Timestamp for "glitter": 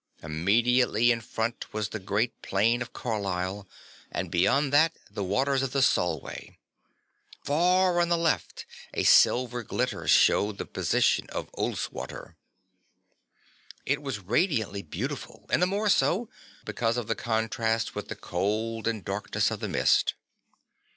9.61-10.07